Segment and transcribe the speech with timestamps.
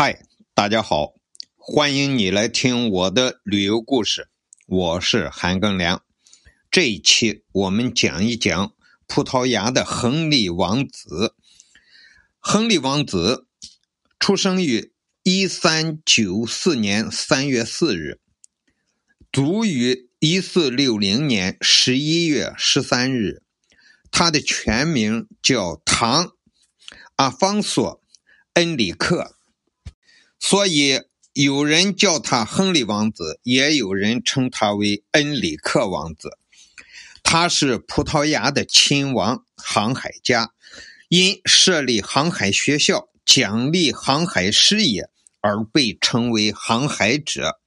[0.00, 0.20] 嗨，
[0.54, 1.14] 大家好，
[1.56, 4.28] 欢迎你来听我的旅游故事，
[4.68, 6.04] 我是韩庚良。
[6.70, 8.72] 这一期我们讲一讲
[9.08, 11.34] 葡萄牙的亨利王子。
[12.38, 13.48] 亨利王子
[14.20, 14.92] 出生于
[15.24, 18.20] 一三九四年三月四日，
[19.32, 23.42] 卒于一四六零年十一月十三日。
[24.12, 26.34] 他的全名叫唐
[27.16, 28.00] 阿方索
[28.54, 29.34] 恩里克。
[30.40, 31.02] 所以
[31.32, 36.38] 有人叫他亨利王子，也有人称他为恩里克王子。
[37.22, 40.52] 他是葡萄牙的亲王、航海家，
[41.08, 45.10] 因设立航海学校、奖励航海事业
[45.40, 47.60] 而被称为航海者。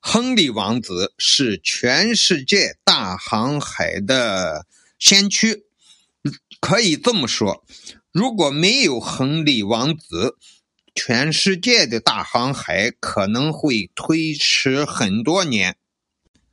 [0.00, 4.66] 亨利王子是全世界大航海的
[4.98, 5.64] 先驱，
[6.60, 7.64] 可以这么说，
[8.10, 10.36] 如果没有亨利王子，
[10.94, 15.76] 全世界的大航海可能会推迟很多年。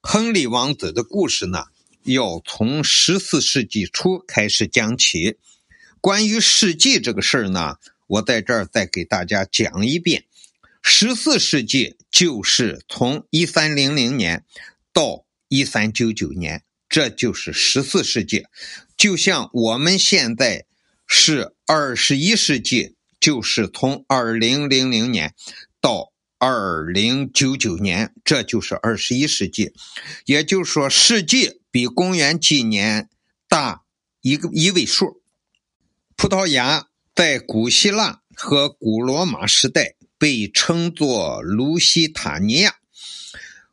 [0.00, 1.64] 亨利王子的故事呢，
[2.04, 5.36] 要从十四世纪初开始讲起。
[6.00, 10.24] 关于世纪这个事儿呢，我在这儿再给大家讲一遍：
[10.80, 14.44] 十四世纪就是从一三零零年
[14.92, 18.46] 到一三九九年，这就是十四世纪。
[18.96, 20.66] 就像我们现在
[21.06, 22.94] 是二十一世纪。
[23.20, 25.34] 就是从二零零零年
[25.80, 29.74] 到二零九九年，这就是二十一世纪。
[30.24, 33.10] 也就是说，世纪比公元纪年
[33.46, 33.82] 大
[34.22, 35.20] 一个一位数。
[36.16, 42.76] 葡萄牙在古希腊和古罗马时代被称作卢西塔尼亚。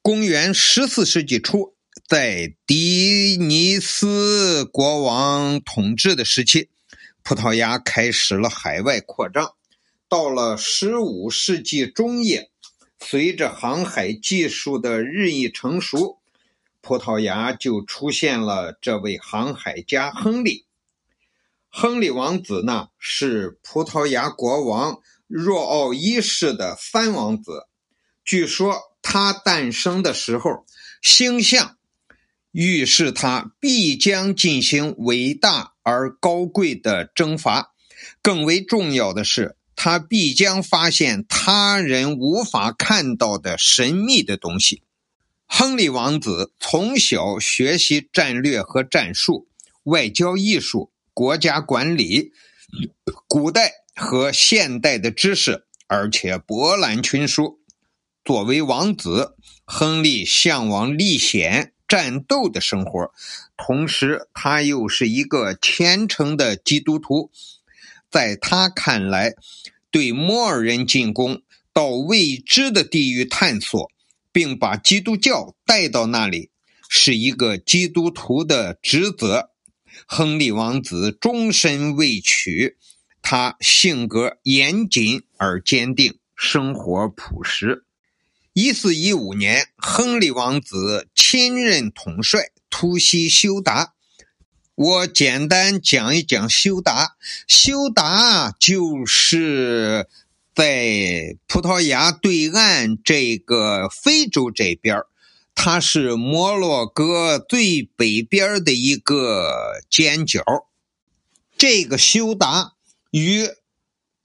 [0.00, 1.74] 公元十四世纪初，
[2.08, 6.68] 在迪尼斯国王统治的时期。
[7.24, 9.54] 葡萄牙开始了海外扩张，
[10.08, 12.50] 到了十五世纪中叶，
[12.98, 16.18] 随着航海技术的日益成熟，
[16.80, 20.66] 葡萄牙就出现了这位航海家亨利。
[21.68, 27.68] 亨利王子呢，是葡萄牙国王若奥一世的三王子。
[28.24, 30.66] 据说他诞生的时候，
[31.00, 31.78] 星象
[32.52, 35.72] 预示他必将进行伟大。
[35.84, 37.72] 而高贵的征伐，
[38.22, 44.82] 更为重要的是，他必将发现他人无法看到的神秘的东西。
[45.44, 49.48] 亨利王子从小学习战略和战术、
[49.82, 52.30] 外交艺术、国家管理、
[53.26, 57.58] 古代和现代的知识，而且博览群书。
[58.24, 59.34] 作为王子，
[59.64, 61.72] 亨利向往历险。
[61.92, 63.12] 战斗的生活，
[63.54, 67.30] 同时他又是一个虔诚的基督徒。
[68.10, 69.34] 在他看来，
[69.90, 73.92] 对摩尔人进攻，到未知的地域探索，
[74.32, 76.48] 并把基督教带到那里，
[76.88, 79.50] 是一个基督徒的职责。
[80.06, 82.78] 亨利王子终身未娶，
[83.20, 87.84] 他性格严谨而坚定，生活朴实。
[88.54, 93.94] 一四一五年，亨利王子亲任统帅突袭休达。
[94.74, 97.16] 我简单讲一讲休达。
[97.48, 100.06] 休达就是
[100.54, 104.98] 在葡萄牙对岸这个非洲这边
[105.54, 110.42] 它是摩洛哥最北边的一个尖角。
[111.56, 112.74] 这个休达
[113.12, 113.48] 与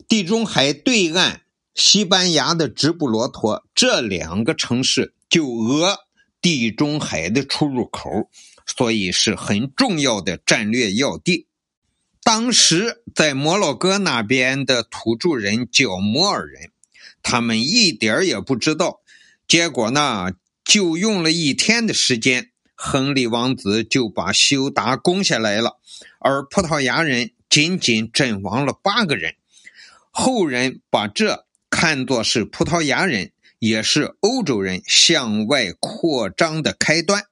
[0.05, 1.43] 地中海对岸。
[1.77, 5.95] 西班牙的直布罗陀这两个城市就扼
[6.41, 8.09] 地中海的出入口，
[8.65, 11.45] 所以是很重要的战略要地。
[12.23, 16.71] 当时在摩洛哥那边的土著人叫摩尔人，
[17.21, 19.01] 他们一点也不知道。
[19.47, 20.31] 结果呢，
[20.65, 25.77] 就用了一天的时间，亨利王子就把休达攻下来了，
[26.19, 29.35] 而葡萄牙人仅仅阵亡了八个人。
[30.09, 31.45] 后人把这。
[31.79, 37.25] 看作是葡萄牙人，也是欧洲人向外扩张的开端。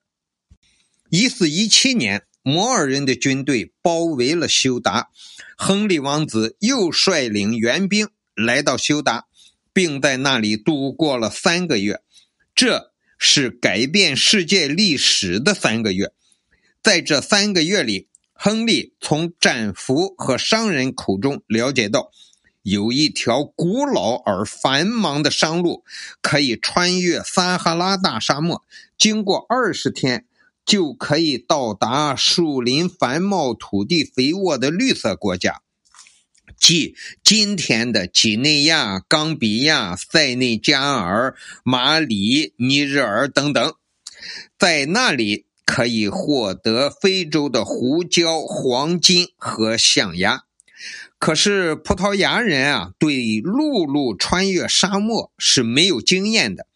[1.09, 5.09] 一四一七年，摩尔人的军队包围了休达，
[5.57, 9.25] 亨利王子又率领援兵来到休达，
[9.73, 12.01] 并在那里度过了三个月。
[12.53, 16.11] 这是改变世界历史的三个月。
[16.83, 22.11] 在这三个月里，亨利从战俘和商人口中了解到。
[22.65, 25.83] 有一条古老而繁忙的商路，
[26.19, 28.63] 可以穿越撒哈拉大沙漠，
[28.97, 30.25] 经过二十天
[30.65, 35.61] 就可以到达树林繁茂、土地肥沃的绿色国家。
[36.57, 43.75] 即今天的几内亚、冈比亚、塞内加尔、马里、尼日尔等等，
[44.57, 50.45] 在那里可以获得非洲的胡椒、黄金和象牙。
[51.25, 56.67] 可是葡萄牙人啊，对陆路穿越沙漠是没有经验的。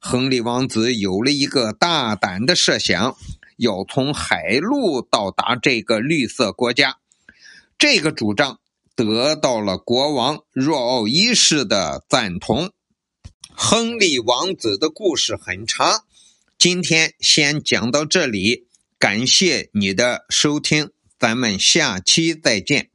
[0.00, 3.16] 亨利王子有了一个大胆的设想，
[3.58, 6.96] 要从海路到达这个绿色国家。
[7.78, 8.58] 这个主张。
[8.96, 12.72] 得到了国王若奥一世的赞同。
[13.54, 16.04] 亨利王子的故事很长，
[16.58, 18.66] 今天先讲到这里。
[18.98, 22.91] 感谢你的收听，咱们下期再见。